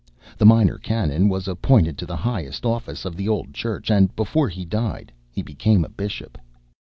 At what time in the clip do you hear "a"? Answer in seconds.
5.85-5.89